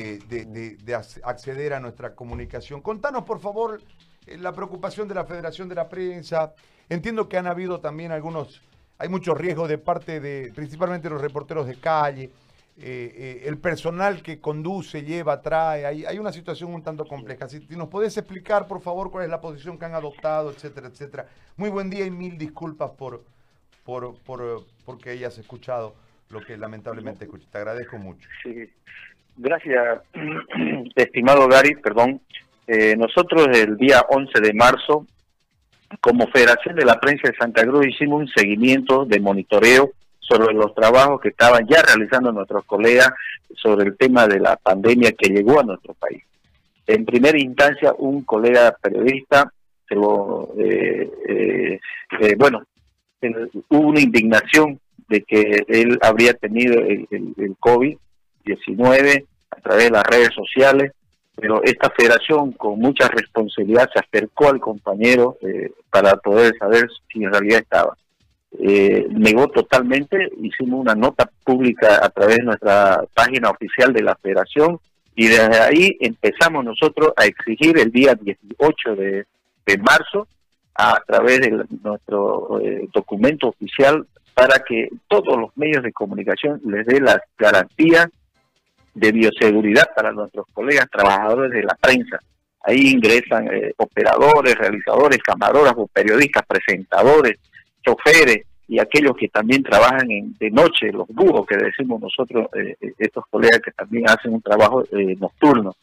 de, 0.00 0.94
acceder 1.22 1.74
a 1.74 1.80
nuestra 1.80 2.14
comunicación. 2.14 2.80
Contanos, 2.80 3.24
por 3.24 3.40
favor, 3.40 3.80
eh, 4.26 4.38
la 4.38 4.52
preocupación 4.52 5.08
de 5.08 5.14
la 5.14 5.24
Federación 5.24 5.68
de 5.68 5.74
la 5.74 5.88
Prensa. 5.88 6.54
Entiendo 6.88 7.28
que 7.28 7.36
han 7.36 7.46
habido 7.46 7.80
también 7.80 8.12
algunos, 8.12 8.62
hay 8.98 9.08
muchos 9.08 9.36
riesgos 9.36 9.68
de 9.68 9.78
parte 9.78 10.20
de, 10.20 10.52
principalmente 10.54 11.10
los 11.10 11.20
reporteros 11.20 11.66
de 11.66 11.76
calle, 11.76 12.30
eh, 12.82 13.12
eh, 13.14 13.42
el 13.44 13.58
personal 13.58 14.22
que 14.22 14.40
conduce, 14.40 15.02
lleva, 15.02 15.42
trae. 15.42 15.84
Hay, 15.84 16.04
hay 16.06 16.18
una 16.18 16.32
situación 16.32 16.72
un 16.72 16.82
tanto 16.82 17.04
compleja. 17.04 17.46
Si, 17.48 17.60
nos 17.70 17.88
podés 17.88 18.16
explicar, 18.16 18.66
por 18.66 18.80
favor, 18.80 19.10
cuál 19.10 19.24
es 19.24 19.30
la 19.30 19.40
posición 19.40 19.78
que 19.78 19.84
han 19.84 19.94
adoptado, 19.94 20.50
etcétera, 20.50 20.88
etcétera. 20.88 21.28
Muy 21.56 21.68
buen 21.68 21.90
día 21.90 22.06
y 22.06 22.10
mil 22.10 22.38
disculpas 22.38 22.90
por, 22.92 23.22
por, 23.84 24.16
por 24.22 24.64
porque 24.86 25.10
hayas 25.10 25.36
escuchado 25.36 25.94
lo 26.30 26.40
que 26.40 26.56
lamentablemente 26.56 27.24
escuché. 27.24 27.46
Te 27.50 27.58
agradezco 27.58 27.98
mucho. 27.98 28.26
Sí. 28.42 28.70
Gracias, 29.36 30.00
estimado 30.96 31.48
Gary, 31.48 31.74
perdón. 31.76 32.20
Eh, 32.66 32.94
nosotros 32.96 33.48
el 33.52 33.76
día 33.76 34.02
11 34.08 34.40
de 34.40 34.52
marzo, 34.54 35.06
como 36.00 36.28
Federación 36.28 36.76
de 36.76 36.84
la 36.84 37.00
Prensa 37.00 37.28
de 37.28 37.36
Santa 37.36 37.62
Cruz, 37.62 37.86
hicimos 37.86 38.20
un 38.20 38.28
seguimiento 38.28 39.04
de 39.04 39.18
monitoreo 39.18 39.90
sobre 40.20 40.54
los 40.54 40.74
trabajos 40.74 41.20
que 41.20 41.30
estaban 41.30 41.66
ya 41.66 41.82
realizando 41.82 42.30
nuestros 42.30 42.64
colegas 42.64 43.10
sobre 43.56 43.88
el 43.88 43.96
tema 43.96 44.28
de 44.28 44.38
la 44.38 44.56
pandemia 44.56 45.12
que 45.12 45.30
llegó 45.30 45.58
a 45.58 45.64
nuestro 45.64 45.94
país. 45.94 46.22
En 46.86 47.04
primera 47.04 47.38
instancia, 47.38 47.92
un 47.98 48.22
colega 48.22 48.76
periodista, 48.80 49.52
eh, 49.90 51.10
eh, 51.28 52.36
bueno, 52.38 52.62
hubo 53.68 53.88
una 53.88 54.00
indignación 54.00 54.78
de 55.08 55.22
que 55.22 55.64
él 55.66 55.98
habría 56.02 56.34
tenido 56.34 56.78
el, 56.80 57.08
el 57.10 57.56
COVID-19 58.44 59.26
a 59.50 59.60
través 59.60 59.84
de 59.84 59.90
las 59.90 60.04
redes 60.04 60.30
sociales, 60.34 60.92
pero 61.36 61.62
esta 61.62 61.90
federación 61.90 62.52
con 62.52 62.78
mucha 62.78 63.08
responsabilidad 63.08 63.88
se 63.92 64.00
acercó 64.00 64.48
al 64.48 64.60
compañero 64.60 65.36
eh, 65.42 65.72
para 65.90 66.16
poder 66.16 66.54
saber 66.58 66.88
si 67.10 67.24
en 67.24 67.32
realidad 67.32 67.60
estaba. 67.60 67.96
Eh, 68.58 69.06
negó 69.10 69.48
totalmente, 69.48 70.28
hicimos 70.42 70.80
una 70.80 70.94
nota 70.94 71.30
pública 71.44 72.04
a 72.04 72.10
través 72.10 72.38
de 72.38 72.44
nuestra 72.44 73.04
página 73.14 73.48
oficial 73.48 73.92
de 73.92 74.02
la 74.02 74.16
federación 74.16 74.78
y 75.14 75.28
desde 75.28 75.60
ahí 75.60 75.96
empezamos 76.00 76.64
nosotros 76.64 77.12
a 77.16 77.26
exigir 77.26 77.78
el 77.78 77.92
día 77.92 78.14
18 78.14 78.96
de, 78.96 79.26
marzo 79.78 80.26
a 80.74 81.00
través 81.06 81.42
de 81.42 81.64
nuestro 81.84 82.60
eh, 82.60 82.88
documento 82.92 83.48
oficial 83.48 84.04
para 84.34 84.64
que 84.66 84.88
todos 85.06 85.38
los 85.38 85.56
medios 85.56 85.84
de 85.84 85.92
comunicación 85.92 86.60
les 86.64 86.84
dé 86.86 87.00
las 87.00 87.20
garantías 87.38 88.08
de 88.94 89.12
bioseguridad 89.12 89.90
para 89.94 90.12
nuestros 90.12 90.46
colegas 90.52 90.86
trabajadores 90.90 91.52
de 91.52 91.62
la 91.62 91.74
prensa. 91.80 92.18
Ahí 92.62 92.90
ingresan 92.90 93.48
eh, 93.52 93.72
operadores, 93.76 94.54
realizadores, 94.54 95.18
camarógrafos, 95.18 95.90
periodistas, 95.90 96.44
presentadores, 96.46 97.38
choferes 97.82 98.44
y 98.68 98.78
aquellos 98.78 99.16
que 99.16 99.28
también 99.28 99.62
trabajan 99.62 100.10
en, 100.10 100.34
de 100.38 100.50
noche, 100.50 100.92
los 100.92 101.08
búhos 101.08 101.46
que 101.46 101.56
decimos 101.56 102.00
nosotros, 102.00 102.48
eh, 102.54 102.76
eh, 102.80 102.92
estos 102.98 103.24
colegas 103.30 103.60
que 103.64 103.72
también 103.72 104.04
hacen 104.08 104.34
un 104.34 104.42
trabajo 104.42 104.84
nocturno. 105.18 105.74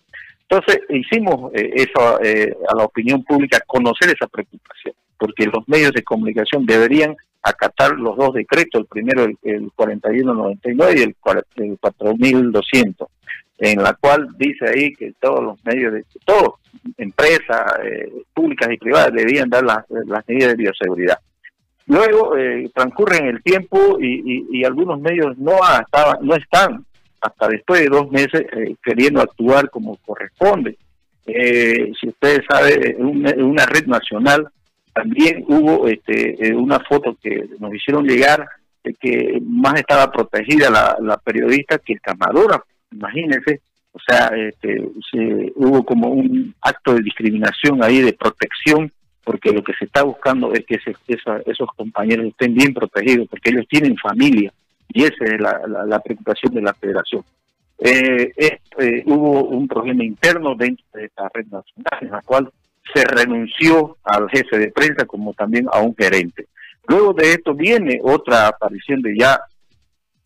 Entonces 0.49 0.79
hicimos 0.89 1.51
eso 1.53 2.17
a 2.17 2.75
la 2.75 2.85
opinión 2.85 3.21
pública, 3.23 3.59
conocer 3.67 4.15
esa 4.15 4.27
preocupación, 4.27 4.93
porque 5.17 5.45
los 5.45 5.67
medios 5.67 5.91
de 5.91 6.03
comunicación 6.03 6.65
deberían 6.65 7.17
acatar 7.43 7.97
los 7.97 8.17
dos 8.17 8.33
decretos, 8.33 8.81
el 8.81 8.87
primero 8.87 9.23
el, 9.23 9.37
el 9.43 9.71
4199 9.75 10.93
y 10.95 11.03
el, 11.03 11.15
el 11.65 11.77
4200, 11.79 13.07
en 13.59 13.83
la 13.83 13.93
cual 13.93 14.27
dice 14.37 14.67
ahí 14.67 14.93
que 14.93 15.13
todos 15.19 15.43
los 15.43 15.65
medios, 15.65 15.93
de 15.93 16.05
todas 16.25 16.51
empresas 16.97 17.63
eh, 17.83 18.11
públicas 18.33 18.69
y 18.71 18.77
privadas 18.77 19.13
debían 19.13 19.49
dar 19.49 19.63
las, 19.63 19.85
medidas 20.27 20.51
de 20.51 20.55
bioseguridad. 20.55 21.19
Luego 21.87 22.37
eh, 22.37 22.69
transcurre 22.73 23.29
el 23.29 23.41
tiempo 23.41 23.97
y, 23.99 24.63
algunos 24.65 24.99
medios 24.99 25.37
no, 25.37 25.53
estaban, 25.79 26.17
no 26.21 26.35
están 26.35 26.85
hasta 27.21 27.47
después 27.47 27.81
de 27.81 27.87
dos 27.87 28.11
meses 28.11 28.45
eh, 28.51 28.75
queriendo 28.83 29.21
actuar 29.21 29.69
como 29.69 29.95
corresponde. 29.97 30.77
si 31.25 32.07
ustedes 32.07 32.41
saben, 32.49 32.97
una 33.01 33.65
red 33.65 33.85
nacional 33.87 34.49
también 34.97 35.45
hubo 35.47 35.87
este, 35.87 36.47
eh, 36.47 36.55
una 36.55 36.79
foto 36.79 37.15
que 37.21 37.47
nos 37.59 37.73
hicieron 37.73 38.03
llegar 38.03 38.47
de 38.83 38.95
que 38.95 39.39
más 39.45 39.75
estaba 39.75 40.11
protegida 40.11 40.71
la, 40.71 41.17
periodista 41.17 41.77
que 41.77 41.93
el 41.93 42.01
camarógrafo, 42.01 42.65
imagínense, 42.91 43.61
o 43.91 43.99
sea, 43.99 44.31
este, 44.35 44.81
hubo 45.55 45.83
como 45.83 46.09
un 46.09 46.55
acto 46.61 46.95
de 46.95 47.01
discriminación 47.01 47.83
ahí, 47.83 48.01
de 48.01 48.13
protección, 48.13 48.91
porque 49.23 49.51
lo 49.51 49.63
que 49.63 49.73
se 49.73 49.85
está 49.85 50.01
buscando 50.03 50.51
es 50.53 50.65
que 50.65 50.79
esos 51.45 51.69
compañeros 51.75 52.27
estén 52.27 52.55
bien 52.55 52.73
protegidos, 52.73 53.27
porque 53.27 53.51
ellos 53.51 53.67
tienen 53.69 53.97
familia, 53.97 54.51
y 54.89 55.03
esa 55.03 55.25
es 55.25 55.39
la, 55.39 55.99
preocupación 55.99 56.55
de 56.55 56.61
la 56.61 56.73
federación. 56.73 57.23
Eh, 57.79 58.33
eh, 58.35 59.03
hubo 59.05 59.43
un 59.43 59.67
problema 59.67 60.03
interno 60.03 60.55
dentro 60.55 60.85
de 60.93 61.05
esta 61.05 61.29
red 61.31 61.45
nacional, 61.45 61.99
en 62.01 62.09
la 62.09 62.21
cual 62.23 62.49
se 62.93 63.03
renunció 63.03 63.97
al 64.03 64.29
jefe 64.29 64.57
de 64.57 64.71
prensa 64.71 65.05
como 65.05 65.33
también 65.33 65.67
a 65.71 65.81
un 65.81 65.95
gerente. 65.95 66.47
Luego 66.87 67.13
de 67.13 67.31
esto 67.33 67.53
viene 67.53 67.99
otra 68.01 68.47
aparición 68.47 69.01
de 69.01 69.17
ya 69.17 69.39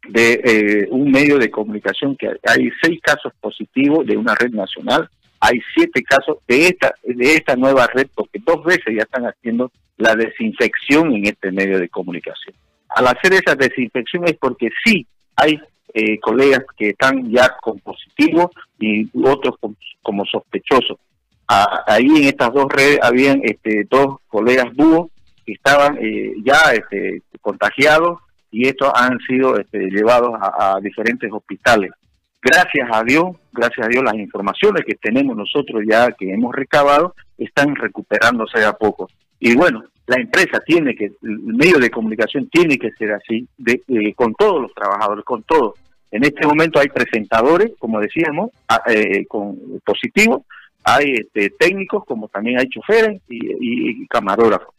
de 0.07 0.33
eh, 0.43 0.87
un 0.89 1.11
medio 1.11 1.37
de 1.37 1.51
comunicación 1.51 2.15
que 2.15 2.27
hay 2.47 2.69
seis 2.81 2.99
casos 3.01 3.33
positivos 3.39 4.05
de 4.05 4.17
una 4.17 4.35
red 4.35 4.51
nacional, 4.51 5.07
hay 5.39 5.59
siete 5.75 6.03
casos 6.03 6.37
de 6.47 6.67
esta 6.67 6.93
de 7.03 7.35
esta 7.35 7.55
nueva 7.55 7.87
red 7.87 8.07
porque 8.13 8.39
dos 8.43 8.63
veces 8.63 8.95
ya 8.95 9.03
están 9.03 9.25
haciendo 9.25 9.71
la 9.97 10.15
desinfección 10.15 11.13
en 11.15 11.27
este 11.27 11.51
medio 11.51 11.79
de 11.79 11.89
comunicación. 11.89 12.55
Al 12.89 13.07
hacer 13.07 13.33
esa 13.33 13.55
desinfección 13.55 14.25
es 14.25 14.35
porque 14.37 14.69
sí 14.83 15.05
hay 15.35 15.59
eh, 15.93 16.19
colegas 16.19 16.63
que 16.77 16.89
están 16.89 17.29
ya 17.31 17.55
con 17.61 17.79
positivo 17.79 18.51
y 18.79 19.07
otros 19.23 19.55
como 20.01 20.25
sospechosos 20.25 20.97
ahí 21.87 22.07
en 22.07 22.23
estas 22.23 22.53
dos 22.53 22.67
redes 22.69 22.99
habían 23.01 23.41
este, 23.43 23.85
dos 23.89 24.17
colegas 24.27 24.73
búhos 24.73 25.09
que 25.45 25.53
estaban 25.53 25.97
eh, 26.01 26.33
ya 26.43 26.59
este, 26.73 27.23
contagiados 27.41 28.19
y 28.51 28.67
estos 28.67 28.91
han 28.95 29.17
sido 29.19 29.57
este, 29.57 29.89
llevados 29.89 30.33
a, 30.39 30.79
diferentes 30.81 31.31
hospitales. 31.31 31.91
Gracias 32.41 32.89
a 32.91 33.03
Dios, 33.03 33.35
gracias 33.51 33.85
a 33.85 33.89
Dios 33.89 34.03
las 34.03 34.15
informaciones 34.15 34.83
que 34.85 34.95
tenemos 34.95 35.35
nosotros 35.35 35.83
ya 35.87 36.11
que 36.11 36.33
hemos 36.33 36.53
recabado 36.53 37.15
están 37.37 37.75
recuperándose 37.75 38.63
a 38.65 38.73
poco. 38.73 39.09
Y 39.39 39.55
bueno, 39.55 39.83
la 40.07 40.17
empresa 40.17 40.59
tiene 40.65 40.95
que, 40.95 41.05
el 41.05 41.39
medio 41.39 41.77
de 41.77 41.89
comunicación 41.89 42.49
tiene 42.49 42.77
que 42.77 42.91
ser 42.91 43.13
así, 43.13 43.47
de, 43.57 43.81
eh, 43.87 44.13
con 44.15 44.33
todos 44.33 44.61
los 44.61 44.73
trabajadores, 44.73 45.23
con 45.23 45.43
todos. 45.43 45.75
En 46.09 46.25
este 46.25 46.45
momento 46.45 46.79
hay 46.79 46.89
presentadores, 46.89 47.71
como 47.79 47.99
decíamos, 47.99 48.51
eh, 48.87 49.25
con 49.27 49.57
positivos, 49.85 50.41
hay 50.83 51.13
este, 51.13 51.49
técnicos 51.51 52.05
como 52.05 52.27
también 52.27 52.59
hay 52.59 52.67
choferes 52.67 53.21
y, 53.29 54.05
camarógrafos. 54.07 54.73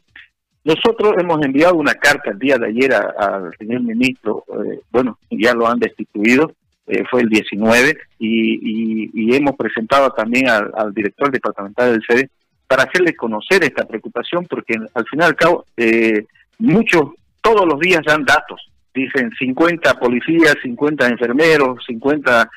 Nosotros 0.64 1.14
hemos 1.18 1.44
enviado 1.44 1.74
una 1.74 1.94
carta 1.94 2.30
el 2.30 2.38
día 2.38 2.56
de 2.56 2.68
ayer 2.68 2.94
al 2.94 3.52
señor 3.58 3.82
ministro, 3.82 4.44
eh, 4.48 4.80
bueno, 4.90 5.18
ya 5.30 5.54
lo 5.54 5.66
han 5.66 5.80
destituido, 5.80 6.52
eh, 6.86 7.02
fue 7.10 7.22
el 7.22 7.28
19, 7.28 7.98
y, 8.18 9.34
hemos 9.34 9.56
presentado 9.56 10.10
también 10.10 10.48
al, 10.48 10.92
director 10.94 11.30
departamental 11.32 11.92
del 11.92 12.02
CD 12.06 12.28
para 12.68 12.84
hacerle 12.84 13.14
conocer 13.16 13.64
esta 13.64 13.84
preocupación, 13.86 14.46
porque 14.48 14.74
al 14.94 15.04
final 15.06 15.26
y 15.26 15.30
al 15.30 15.36
cabo, 15.36 15.64
eh, 15.76 16.26
muchos, 16.58 17.10
todos 17.40 17.66
los 17.66 17.80
días 17.80 18.02
dan 18.06 18.24
datos, 18.24 18.60
dicen 18.94 19.32
50 19.38 19.94
policías, 19.94 20.54
50 20.62 21.08
enfermeros, 21.08 21.82
50 21.86 22.50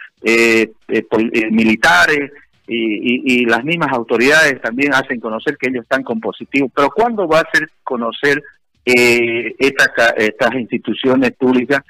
militares, 1.49 2.31
y, 2.67 3.45
las 3.45 3.63
mismas 3.63 3.91
autoridades 3.91 4.61
también 4.61 4.93
hacen 4.93 5.19
conocer 5.19 5.57
que 5.57 5.69
ellos 5.69 5.83
están 5.83 6.03
con 6.03 6.19
positivo. 6.19 6.69
Pero 6.73 6.89
¿cuándo 6.89 7.27
va 7.27 7.39
a 7.39 7.43
hacer 7.43 7.69
conocer 7.83 8.41
eh, 8.85 9.55
estas, 9.59 10.55
instituciones 10.55 11.31
públicas 11.33 11.81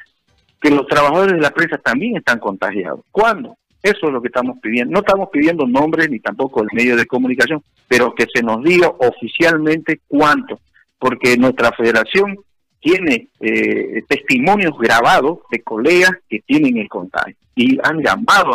que 0.60 0.72
los 0.72 0.88
trabajadores 0.88 1.34
de 1.34 1.42
la 1.42 1.52
prensa 1.52 1.78
también 1.78 2.18
están 2.18 2.40
contagiados? 2.40 3.02
¿Cuándo? 3.12 3.58
Eso 3.82 4.08
es 4.08 4.14
lo 4.14 4.22
que 4.22 4.28
estamos 4.28 4.58
pidiendo. 4.62 4.94
No 4.94 5.00
estamos 5.00 5.30
pidiendo 5.32 5.68
nombres 5.68 6.10
ni 6.10 6.20
tampoco 6.20 6.62
el 6.62 6.70
medio 6.74 6.96
de 6.96 7.06
comunicación, 7.06 7.64
pero 7.88 8.14
que 8.16 8.26
se 8.34 8.42
nos 8.42 8.64
diga 8.64 8.88
oficialmente 8.88 10.02
cuánto, 10.08 10.60
porque 10.98 11.38
nuestra 11.38 11.72
federación 11.72 12.36
tiene 12.86 13.30
eh, 13.40 14.04
testimonios 14.08 14.78
grabados 14.78 15.40
de 15.50 15.60
colegas 15.64 16.12
que 16.30 16.42
tienen 16.42 16.78
el 16.78 16.88
contagio 16.88 17.36
y 17.56 17.80
han 17.82 18.00
llamado 18.00 18.52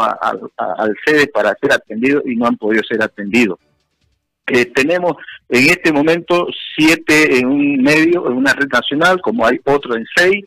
al 0.57 0.97
sede 1.05 1.27
para 1.27 1.53
ser 1.61 1.73
atendidos 1.73 2.23
y 2.27 2.37
no 2.37 2.47
han 2.47 2.57
podido 2.57 2.85
ser 2.85 3.03
atendidos. 3.03 3.59
Eh, 4.47 4.67
tenemos 4.67 5.17
en 5.49 5.71
este 5.71 5.93
momento 5.93 6.47
siete 6.77 7.39
en 7.39 7.47
un 7.47 7.83
medio, 7.83 8.29
en 8.29 8.35
una 8.35 8.53
red 8.53 8.69
nacional, 8.73 9.21
como 9.21 9.45
hay 9.45 9.59
otro 9.65 9.97
en 9.97 10.07
seis, 10.15 10.45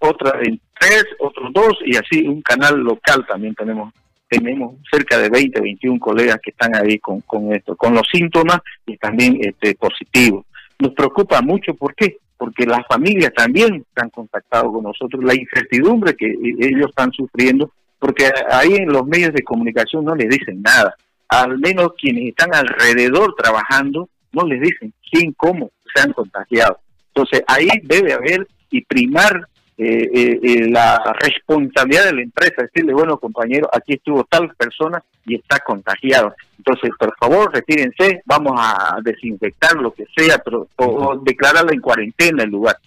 otra 0.00 0.40
en 0.42 0.60
tres, 0.76 1.04
otros 1.20 1.52
dos, 1.52 1.78
y 1.84 1.96
así 1.96 2.26
un 2.26 2.42
canal 2.42 2.80
local 2.80 3.24
también 3.28 3.54
tenemos 3.54 3.94
tenemos 4.28 4.74
cerca 4.90 5.18
de 5.18 5.28
20, 5.28 5.60
21 5.60 6.00
colegas 6.00 6.40
que 6.42 6.50
están 6.50 6.74
ahí 6.74 6.98
con, 6.98 7.20
con 7.20 7.54
esto, 7.54 7.76
con 7.76 7.94
los 7.94 8.08
síntomas 8.10 8.58
y 8.84 8.96
también 8.96 9.38
este, 9.40 9.76
positivos. 9.76 10.44
Nos 10.80 10.92
preocupa 10.94 11.40
mucho, 11.42 11.74
¿por 11.74 11.94
qué? 11.94 12.18
Porque 12.38 12.66
las 12.66 12.86
familias 12.86 13.32
también 13.34 13.84
están 13.88 14.10
contactado 14.10 14.72
con 14.72 14.84
nosotros, 14.84 15.24
la 15.24 15.34
incertidumbre 15.34 16.14
que 16.14 16.26
ellos 16.26 16.90
están 16.90 17.10
sufriendo, 17.12 17.72
porque 17.98 18.30
ahí 18.50 18.74
en 18.74 18.88
los 18.88 19.06
medios 19.06 19.32
de 19.32 19.42
comunicación 19.42 20.04
no 20.04 20.14
les 20.14 20.28
dicen 20.28 20.60
nada. 20.62 20.94
Al 21.28 21.58
menos 21.58 21.92
quienes 21.98 22.28
están 22.28 22.54
alrededor 22.54 23.34
trabajando 23.34 24.08
no 24.32 24.46
les 24.46 24.60
dicen 24.60 24.92
quién, 25.10 25.32
cómo 25.32 25.70
se 25.94 26.02
han 26.02 26.12
contagiado. 26.12 26.78
Entonces 27.08 27.42
ahí 27.48 27.68
debe 27.84 28.12
haber 28.12 28.46
y 28.70 28.84
primar 28.84 29.48
eh, 29.78 30.08
eh, 30.14 30.40
eh, 30.42 30.70
la 30.70 31.14
responsabilidad 31.20 32.06
de 32.06 32.14
la 32.14 32.22
empresa, 32.22 32.62
decirle, 32.62 32.94
bueno 32.94 33.18
compañero, 33.18 33.68
aquí 33.70 33.92
estuvo 33.92 34.24
tal 34.24 34.48
persona 34.56 35.02
y 35.26 35.34
está 35.34 35.58
contagiado. 35.58 36.34
Entonces, 36.56 36.90
por 36.98 37.14
favor, 37.18 37.52
retírense, 37.52 38.22
vamos 38.24 38.54
a 38.56 38.96
desinfectar 39.02 39.74
lo 39.74 39.92
que 39.92 40.06
sea, 40.16 40.38
pero 40.38 40.66
o, 40.76 41.20
declararlo 41.22 41.72
en 41.72 41.82
cuarentena 41.82 42.44
el 42.44 42.50
lugar 42.50 42.78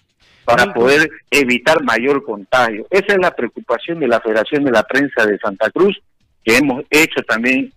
para 0.44 0.74
poder 0.74 1.08
evitar 1.30 1.80
mayor 1.84 2.24
contagio. 2.24 2.84
Esa 2.90 3.12
es 3.12 3.18
la 3.20 3.30
preocupación 3.36 4.00
de 4.00 4.08
la 4.08 4.18
Federación 4.18 4.64
de 4.64 4.72
la 4.72 4.82
Prensa 4.82 5.24
de 5.24 5.38
Santa 5.38 5.70
Cruz, 5.70 5.96
que 6.44 6.56
hemos 6.56 6.82
hecho 6.90 7.22
también 7.22 7.72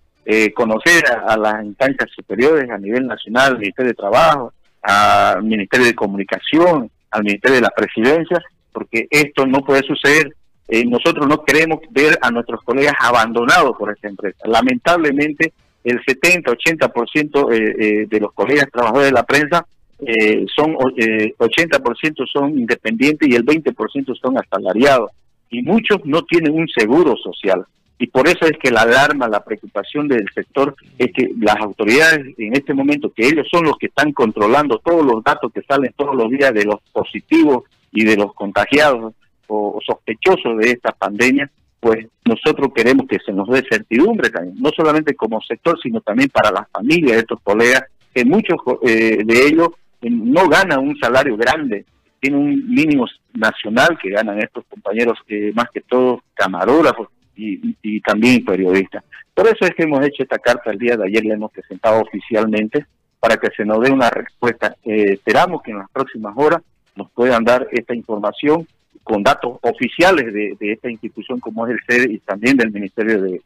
conocer 0.55 1.03
a, 1.11 1.33
a, 1.33 1.37
las 1.37 1.63
instancias 1.63 2.09
superiores 2.15 2.67
a 2.71 2.79
nivel 2.79 3.05
nacional, 3.05 3.51
al 3.51 3.59
Ministerio 3.59 3.89
de 3.89 3.95
Trabajo, 3.95 4.53
al 4.81 5.43
Ministerio 5.43 5.85
de 5.85 5.93
Comunicación, 5.93 6.89
al 7.11 7.23
Ministerio 7.23 7.57
de 7.57 7.61
la 7.61 7.69
Presidencia, 7.69 8.41
porque 8.73 9.07
esto 9.09 9.45
no 9.45 9.63
puede 9.63 9.83
suceder. 9.83 10.33
Eh, 10.67 10.85
nosotros 10.85 11.27
no 11.27 11.43
queremos 11.43 11.79
ver 11.91 12.17
a 12.21 12.31
nuestros 12.31 12.61
colegas 12.63 12.95
abandonados 12.99 13.77
por 13.77 13.91
esta 13.91 14.07
empresa. 14.07 14.39
Lamentablemente, 14.45 15.53
el 15.83 15.99
70-80% 16.01 17.53
eh, 17.53 17.75
eh, 17.77 18.07
de 18.09 18.19
los 18.19 18.33
colegas 18.33 18.69
trabajadores 18.71 19.09
de 19.09 19.13
la 19.13 19.23
prensa 19.23 19.65
eh, 19.99 20.45
son 20.53 20.75
80% 20.75 22.27
son 22.27 22.57
independientes 22.57 23.29
y 23.29 23.35
el 23.35 23.45
20% 23.45 24.17
son 24.19 24.37
asalariados. 24.37 25.11
Y 25.49 25.61
muchos 25.61 26.03
no 26.05 26.23
tienen 26.23 26.53
un 26.53 26.67
seguro 26.67 27.15
social. 27.17 27.65
Y 27.99 28.07
por 28.07 28.27
eso 28.27 28.45
es 28.45 28.57
que 28.57 28.71
la 28.71 28.81
alarma, 28.81 29.27
la 29.27 29.43
preocupación 29.43 30.07
del 30.07 30.25
sector 30.33 30.75
es 30.97 31.11
que 31.13 31.29
las 31.39 31.57
autoridades 31.57 32.33
en 32.37 32.53
este 32.53 32.73
momento, 32.73 33.13
que 33.15 33.27
ellos 33.27 33.47
son 33.49 33.65
los 33.65 33.77
que 33.77 33.85
están 33.85 34.11
controlando 34.11 34.79
todos 34.79 35.05
los 35.05 35.23
datos 35.23 35.53
que 35.53 35.61
salen 35.61 35.93
todos 35.95 36.15
los 36.15 36.29
días 36.29 36.53
de 36.53 36.65
los 36.65 36.81
positivos 36.91 37.63
y 37.93 38.03
de 38.03 38.17
los 38.17 38.33
contagiados 38.33 39.13
o 39.47 39.79
sospechosos 39.85 40.57
de 40.57 40.71
esta 40.71 40.91
pandemia, 40.91 41.49
pues 41.79 42.07
nosotros 42.25 42.69
queremos 42.73 43.07
que 43.07 43.19
se 43.19 43.33
nos 43.33 43.49
dé 43.49 43.63
certidumbre 43.69 44.29
también, 44.29 44.55
no 44.59 44.69
solamente 44.75 45.15
como 45.15 45.41
sector, 45.41 45.77
sino 45.81 45.99
también 46.01 46.29
para 46.29 46.49
las 46.49 46.69
familias 46.71 47.13
de 47.13 47.19
estos 47.19 47.41
colegas, 47.41 47.83
que 48.13 48.23
muchos 48.23 48.57
eh, 48.83 49.21
de 49.25 49.47
ellos 49.47 49.69
eh, 50.01 50.09
no 50.09 50.47
ganan 50.47 50.79
un 50.79 50.97
salario 50.97 51.35
grande, 51.35 51.85
tienen 52.21 52.39
un 52.39 52.73
mínimo 52.73 53.05
nacional 53.33 53.97
que 54.01 54.11
ganan 54.11 54.39
estos 54.39 54.63
compañeros, 54.69 55.19
que 55.27 55.51
más 55.53 55.69
que 55.73 55.81
todo 55.81 56.23
camarógrafos 56.33 57.09
y, 57.35 57.75
y, 57.81 57.99
también 57.99 58.45
periodistas. 58.45 59.03
Por 59.33 59.47
eso 59.47 59.65
es 59.65 59.71
que 59.71 59.83
hemos 59.83 60.05
hecho 60.05 60.23
esta 60.23 60.39
carta 60.39 60.71
el 60.71 60.77
día 60.77 60.95
de 60.95 61.05
ayer, 61.05 61.25
la 61.25 61.33
hemos 61.33 61.51
presentado 61.51 62.01
oficialmente 62.01 62.85
para 63.19 63.37
que 63.37 63.49
se 63.55 63.65
nos 63.65 63.81
dé 63.81 63.91
una 63.91 64.09
respuesta. 64.09 64.75
Eh, 64.83 65.13
esperamos 65.13 65.61
que 65.63 65.71
en 65.71 65.79
las 65.79 65.89
próximas 65.89 66.33
horas 66.37 66.61
nos 66.95 67.09
puedan 67.11 67.43
dar 67.43 67.67
esta 67.71 67.95
información 67.95 68.67
con 69.03 69.21
datos 69.23 69.57
oficiales 69.61 70.33
de, 70.33 70.55
esta 70.59 70.89
institución 70.89 71.39
como 71.39 71.67
es 71.67 71.73
el 71.73 71.79
SED 71.87 72.09
y 72.11 72.19
también 72.19 72.57
del 72.57 72.71
Ministerio 72.71 73.21
de, 73.21 73.41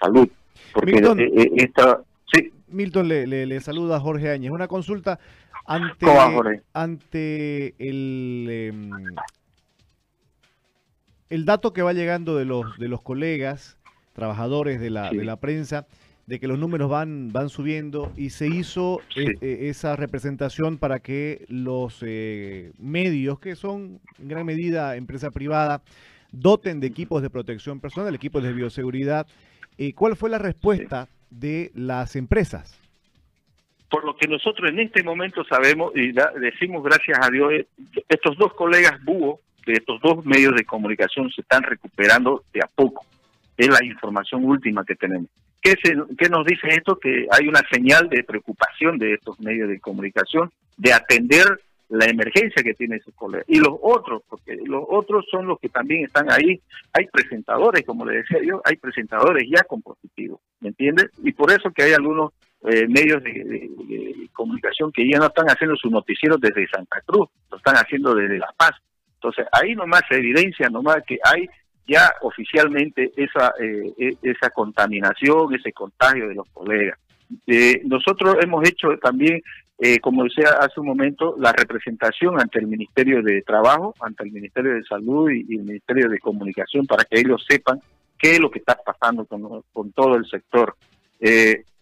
Salud. 0.00 0.28
Porque 0.72 0.92
Milton, 0.92 1.20
eh, 1.20 1.30
eh, 1.34 1.50
esta, 1.56 2.00
sí. 2.32 2.52
Milton 2.68 3.08
le, 3.08 3.26
le, 3.26 3.60
saluda 3.60 4.00
Jorge 4.00 4.30
Áñez. 4.30 4.50
Una 4.50 4.68
consulta 4.68 5.18
ante, 5.66 6.06
ante 6.72 7.74
el, 7.78 8.46
em, 8.50 8.90
el 11.28 11.44
dato 11.44 11.72
que 11.72 11.82
va 11.82 11.92
llegando 11.92 12.36
de 12.36 12.44
los, 12.44 12.76
de 12.78 12.88
los 12.88 13.02
colegas, 13.02 13.78
trabajadores 14.12 14.80
de 14.80 14.90
la, 14.90 15.10
de 15.10 15.24
la 15.24 15.36
prensa 15.36 15.86
de 16.30 16.38
que 16.38 16.46
los 16.46 16.60
números 16.60 16.88
van, 16.88 17.32
van 17.32 17.48
subiendo 17.48 18.12
y 18.16 18.30
se 18.30 18.46
hizo 18.46 19.00
eh, 19.16 19.32
eh, 19.40 19.58
esa 19.62 19.96
representación 19.96 20.78
para 20.78 21.00
que 21.00 21.44
los 21.48 22.04
eh, 22.06 22.70
medios, 22.78 23.40
que 23.40 23.56
son 23.56 23.98
en 24.20 24.28
gran 24.28 24.46
medida 24.46 24.94
empresa 24.94 25.32
privada, 25.32 25.82
doten 26.30 26.78
de 26.78 26.86
equipos 26.86 27.20
de 27.20 27.30
protección 27.30 27.80
personal, 27.80 28.14
equipos 28.14 28.44
de 28.44 28.52
bioseguridad. 28.52 29.26
¿Cuál 29.96 30.14
fue 30.14 30.30
la 30.30 30.38
respuesta 30.38 31.08
de 31.30 31.72
las 31.74 32.14
empresas? 32.14 32.78
Por 33.90 34.04
lo 34.04 34.16
que 34.16 34.28
nosotros 34.28 34.70
en 34.70 34.78
este 34.78 35.02
momento 35.02 35.42
sabemos 35.42 35.90
y 35.96 36.12
decimos 36.40 36.84
gracias 36.84 37.18
a 37.20 37.28
Dios, 37.28 37.54
estos 38.08 38.38
dos 38.38 38.54
colegas 38.54 39.02
búho 39.02 39.40
de 39.66 39.72
estos 39.72 40.00
dos 40.00 40.24
medios 40.24 40.54
de 40.54 40.64
comunicación 40.64 41.28
se 41.30 41.40
están 41.40 41.64
recuperando 41.64 42.44
de 42.52 42.60
a 42.60 42.68
poco. 42.72 43.04
Es 43.56 43.66
la 43.66 43.84
información 43.84 44.44
última 44.44 44.84
que 44.84 44.94
tenemos. 44.94 45.28
¿Qué, 45.60 46.28
nos 46.30 46.46
dice 46.46 46.68
esto? 46.68 46.98
Que 46.98 47.26
hay 47.30 47.48
una 47.48 47.60
señal 47.70 48.08
de 48.08 48.24
preocupación 48.24 48.98
de 48.98 49.14
estos 49.14 49.38
medios 49.40 49.68
de 49.68 49.80
comunicación 49.80 50.50
de 50.76 50.92
atender 50.92 51.46
la 51.90 52.06
emergencia 52.06 52.62
que 52.62 52.74
tiene 52.74 52.96
ese 52.96 53.12
colega. 53.12 53.44
Y 53.48 53.58
los 53.58 53.76
otros, 53.82 54.22
porque 54.28 54.56
los 54.64 54.84
otros 54.88 55.26
son 55.30 55.46
los 55.46 55.58
que 55.58 55.68
también 55.68 56.04
están 56.04 56.30
ahí. 56.30 56.60
Hay 56.92 57.06
presentadores, 57.06 57.84
como 57.84 58.06
le 58.06 58.18
decía 58.18 58.38
yo, 58.42 58.62
hay 58.64 58.76
presentadores 58.76 59.44
ya 59.50 59.62
con 59.64 59.82
positivo, 59.82 60.40
¿me 60.60 60.68
entiendes? 60.68 61.10
Y 61.22 61.32
por 61.32 61.50
eso 61.50 61.70
que 61.72 61.82
hay 61.82 61.92
algunos 61.92 62.32
eh, 62.62 62.86
medios 62.88 63.22
de, 63.22 63.70
comunicación 64.32 64.90
que 64.92 65.06
ya 65.06 65.18
no 65.18 65.26
están 65.26 65.46
haciendo 65.46 65.76
sus 65.76 65.90
noticieros 65.90 66.40
desde 66.40 66.66
Santa 66.68 67.02
Cruz, 67.04 67.28
lo 67.50 67.56
están 67.58 67.74
haciendo 67.74 68.14
desde 68.14 68.38
La 68.38 68.54
Paz. 68.56 68.72
Entonces, 69.14 69.46
ahí 69.52 69.74
nomás 69.74 70.02
se 70.08 70.16
evidencia 70.16 70.70
nomás 70.70 71.02
que 71.06 71.18
hay 71.22 71.46
ya 71.90 72.14
oficialmente 72.20 73.10
esa, 73.16 73.52
eh, 73.60 73.92
e, 73.98 74.16
esa 74.22 74.50
contaminación, 74.50 75.52
ese 75.54 75.72
contagio 75.72 76.28
de 76.28 76.36
los 76.36 76.48
colegas. 76.50 76.96
Eh, 77.48 77.82
nosotros 77.84 78.36
hemos 78.40 78.66
hecho 78.68 78.96
también, 79.02 79.42
eh, 79.78 79.98
como 79.98 80.22
decía 80.22 80.50
hace 80.60 80.78
un 80.78 80.86
momento, 80.86 81.34
la 81.38 81.52
representación 81.52 82.40
ante 82.40 82.60
el 82.60 82.68
Ministerio 82.68 83.22
de 83.22 83.42
Trabajo, 83.42 83.94
ante 84.00 84.22
el 84.22 84.30
Ministerio 84.30 84.74
de 84.74 84.84
Salud 84.84 85.30
y, 85.30 85.56
el 85.56 85.64
Ministerio 85.64 86.08
de 86.08 86.20
Comunicación 86.20 86.86
para 86.86 87.04
que 87.04 87.18
ellos 87.18 87.44
sepan 87.48 87.80
qué 88.16 88.34
es 88.34 88.40
lo 88.40 88.52
que 88.52 88.60
está 88.60 88.76
pasando 88.76 89.24
con, 89.24 89.62
con 89.72 89.90
todo 89.90 90.14
el 90.14 90.26
sector. 90.26 90.76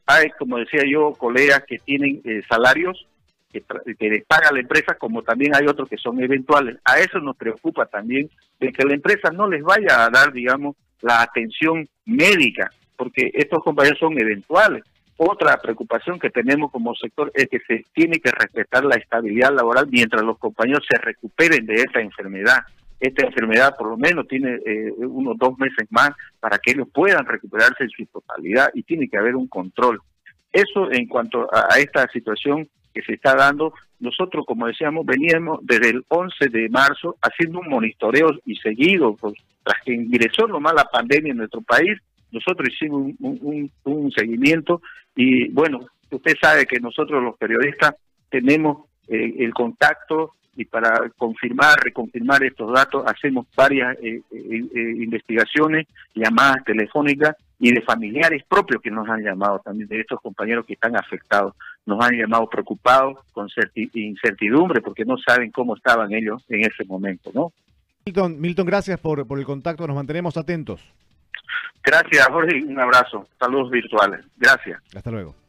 hay, 0.06 0.30
como 0.38 0.56
decía 0.56 0.84
yo, 0.90 1.12
colegas 1.12 1.64
que 1.68 1.78
tienen 1.78 2.22
salarios 2.48 3.06
que, 3.50 4.08
les 4.08 4.24
paga 4.24 4.52
la 4.52 4.60
empresa, 4.60 4.94
como 4.94 5.22
también 5.22 5.54
hay 5.54 5.66
otros 5.66 5.88
que 5.88 5.96
son 5.96 6.22
eventuales. 6.22 6.78
A 6.84 6.98
eso 7.00 7.18
nos 7.20 7.36
preocupa 7.36 7.86
también 7.86 8.28
de 8.60 8.72
que 8.72 8.84
la 8.84 8.94
empresa 8.94 9.30
no 9.30 9.48
les 9.48 9.62
vaya 9.62 10.04
a 10.04 10.10
dar, 10.10 10.32
digamos, 10.32 10.76
la 11.00 11.22
atención 11.22 11.88
médica, 12.04 12.70
porque 12.96 13.30
estos 13.34 13.62
compañeros 13.62 13.98
son 13.98 14.20
eventuales. 14.20 14.84
Otra 15.16 15.56
preocupación 15.56 16.18
que 16.18 16.30
tenemos 16.30 16.70
como 16.70 16.94
sector 16.94 17.32
es 17.34 17.48
que 17.48 17.58
se 17.66 17.84
tiene 17.92 18.20
que 18.20 18.30
respetar 18.30 18.84
la 18.84 18.96
estabilidad 18.96 19.52
laboral 19.52 19.88
mientras 19.90 20.22
los 20.22 20.38
compañeros 20.38 20.84
se 20.88 20.98
recuperen 20.98 21.66
de 21.66 21.74
esta 21.74 22.00
enfermedad. 22.00 22.58
Esta 23.00 23.26
enfermedad 23.26 23.76
por 23.76 23.88
lo 23.88 23.96
menos 23.96 24.28
tiene 24.28 24.58
eh, 24.64 24.92
unos 24.98 25.36
dos 25.38 25.58
meses 25.58 25.86
más 25.90 26.10
para 26.38 26.58
que 26.58 26.72
ellos 26.72 26.88
puedan 26.92 27.26
recuperarse 27.26 27.84
en 27.84 27.90
su 27.90 28.06
totalidad 28.06 28.70
y 28.74 28.82
tiene 28.82 29.08
que 29.08 29.16
haber 29.16 29.34
un 29.34 29.48
control. 29.48 30.00
Eso 30.52 30.90
en 30.90 31.06
cuanto 31.06 31.48
a 31.52 31.78
esta 31.78 32.06
situación 32.08 32.68
que 32.98 33.06
se 33.06 33.14
está 33.14 33.36
dando, 33.36 33.72
nosotros, 34.00 34.44
como 34.44 34.66
decíamos, 34.66 35.06
veníamos 35.06 35.60
desde 35.62 35.90
el 35.90 36.04
11 36.08 36.48
de 36.48 36.68
marzo 36.68 37.16
haciendo 37.22 37.60
un 37.60 37.68
monitoreo 37.68 38.30
y 38.44 38.56
seguido, 38.56 39.14
pues, 39.14 39.34
tras 39.62 39.80
que 39.84 39.92
ingresó 39.92 40.48
nomás 40.48 40.74
la 40.74 40.84
pandemia 40.84 41.30
en 41.30 41.38
nuestro 41.38 41.60
país, 41.60 41.96
nosotros 42.32 42.68
hicimos 42.72 43.12
un, 43.20 44.12
seguimiento 44.12 44.82
y 45.14 45.48
bueno, 45.50 45.80
usted 46.10 46.34
sabe 46.40 46.66
que 46.66 46.80
nosotros 46.80 47.22
los 47.22 47.36
periodistas 47.36 47.94
tenemos 48.28 48.86
eh, 49.06 49.34
el 49.38 49.54
contacto 49.54 50.34
y 50.56 50.64
para 50.64 51.08
confirmar, 51.16 51.78
reconfirmar 51.80 52.42
estos 52.42 52.72
datos, 52.72 53.04
hacemos 53.06 53.46
varias 53.56 53.96
eh, 54.02 54.20
eh, 54.32 54.94
investigaciones, 54.98 55.86
llamadas 56.14 56.64
telefónicas 56.64 57.36
y 57.60 57.72
de 57.72 57.80
familiares 57.82 58.42
propios 58.48 58.82
que 58.82 58.90
nos 58.90 59.08
han 59.08 59.22
llamado 59.22 59.60
también, 59.60 59.88
de 59.88 60.00
estos 60.00 60.20
compañeros 60.20 60.66
que 60.66 60.72
están 60.72 60.96
afectados, 60.96 61.54
nos 61.88 62.04
han 62.04 62.12
llamado 62.14 62.46
preocupados, 62.50 63.16
con 63.32 63.48
incertidumbre, 63.94 64.82
porque 64.82 65.06
no 65.06 65.16
saben 65.16 65.50
cómo 65.50 65.74
estaban 65.74 66.12
ellos 66.12 66.44
en 66.50 66.60
ese 66.60 66.84
momento, 66.84 67.30
¿no? 67.32 67.50
Milton, 68.04 68.38
Milton 68.38 68.66
gracias 68.66 69.00
por, 69.00 69.26
por 69.26 69.38
el 69.38 69.46
contacto, 69.46 69.86
nos 69.86 69.96
mantenemos 69.96 70.36
atentos. 70.36 70.82
Gracias, 71.82 72.26
Jorge, 72.28 72.62
un 72.62 72.78
abrazo, 72.78 73.26
saludos 73.38 73.70
virtuales, 73.70 74.20
gracias. 74.36 74.82
Hasta 74.94 75.10
luego. 75.10 75.34